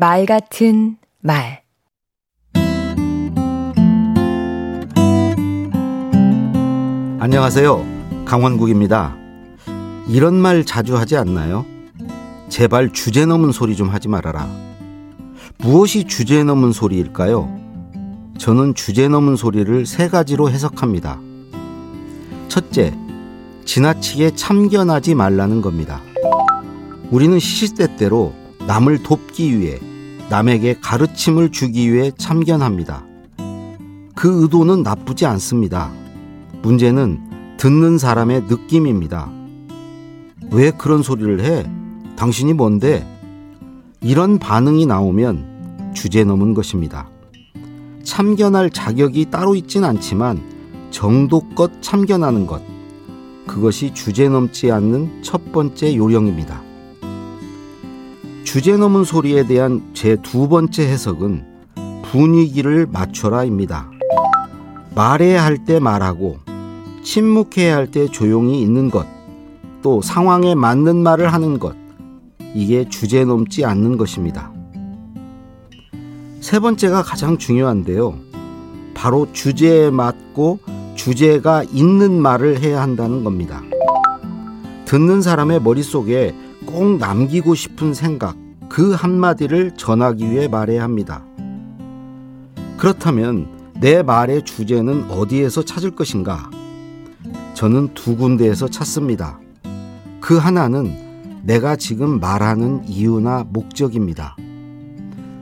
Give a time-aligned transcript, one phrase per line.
[0.00, 1.62] 말 같은 말
[7.18, 7.84] 안녕하세요.
[8.24, 9.16] 강원국입니다.
[10.06, 11.66] 이런 말 자주 하지 않나요?
[12.48, 14.48] 제발 주제 넘은 소리 좀 하지 말아라.
[15.58, 17.52] 무엇이 주제 넘은 소리일까요?
[18.38, 21.18] 저는 주제 넘은 소리를 세 가지로 해석합니다.
[22.46, 22.96] 첫째,
[23.64, 26.00] 지나치게 참견하지 말라는 겁니다.
[27.10, 28.37] 우리는 시시때때로
[28.68, 29.78] 남을 돕기 위해
[30.28, 33.02] 남에게 가르침을 주기 위해 참견합니다.
[34.14, 35.90] 그 의도는 나쁘지 않습니다.
[36.60, 39.32] 문제는 듣는 사람의 느낌입니다.
[40.50, 41.64] 왜 그런 소리를 해?
[42.16, 43.06] 당신이 뭔데?
[44.02, 47.08] 이런 반응이 나오면 주제 넘은 것입니다.
[48.04, 50.42] 참견할 자격이 따로 있진 않지만
[50.90, 52.60] 정도껏 참견하는 것.
[53.46, 56.67] 그것이 주제 넘지 않는 첫 번째 요령입니다.
[58.50, 61.44] 주제 넘은 소리에 대한 제 두 번째 해석은
[62.10, 63.90] 분위기를 맞춰라입니다.
[64.94, 66.38] 말해야 할 때 말하고
[67.02, 69.06] 침묵해야 할 때 조용히 있는 것,
[69.82, 71.76] 또 상황에 맞는 말을 하는 것,
[72.54, 74.50] 이게 주제 넘지 않는 것입니다.
[76.40, 78.14] 세 번째가 가장 중요한데요.
[78.94, 80.60] 바로 주제에 맞고
[80.94, 83.62] 주제가 있는 말을 해야 한다는 겁니다.
[84.86, 86.34] 듣는 사람의 머릿속에
[86.68, 88.36] 꼭 남기고 싶은 생각,
[88.68, 91.24] 그 한마디를 전하기 위해 말해야 합니다.
[92.76, 96.50] 그렇다면 내 말의 주제는 어디에서 찾을 것인가?
[97.54, 99.40] 저는 두 군데에서 찾습니다.
[100.20, 104.36] 그 하나는 내가 지금 말하는 이유나 목적입니다.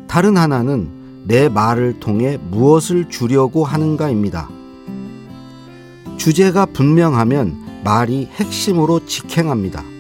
[0.06, 4.48] 다른 하나는 내 말을 통해 무엇을 주려고 하는가입니다.
[6.18, 9.95] 주제가 분명하면 말이 핵심으로 직행합니다.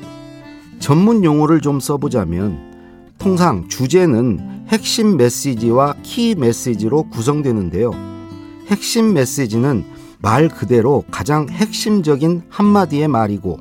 [0.86, 2.60] 전문 용어를 좀 써보자면
[3.18, 7.90] 통상 주제는 핵심 메시지와 키 메시지로 구성되는데요.
[8.68, 9.84] 핵심 메시지는
[10.20, 13.58] 말 그대로 가장 핵심적인 한마디의 말이고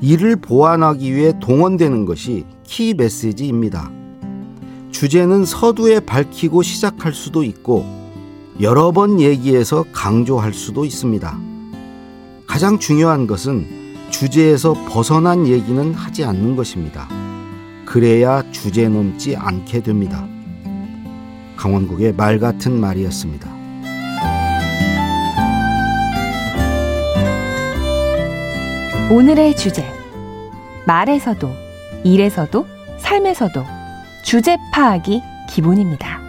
[0.00, 3.88] 이를 보완하기 위해 동원되는 것이 키 메시지입니다.
[4.90, 7.86] 주제는 서두에 밝히고 시작할 수도 있고
[8.60, 11.38] 여러 번 얘기해서 강조할 수도 있습니다.
[12.48, 13.79] 가장 중요한 것은
[14.10, 17.08] 주제에서 벗어난 얘기는 하지 않는 것입니다.
[17.86, 20.26] 그래야 주제 넘지 않게 됩니다.
[21.56, 23.50] 강원국의 말 같은 말이었습니다.
[29.10, 29.84] 오늘의 주제
[30.86, 31.50] 말에서도
[32.04, 32.66] 일에서도
[32.98, 33.64] 삶에서도
[34.24, 36.19] 주제 파악이 기본입니다.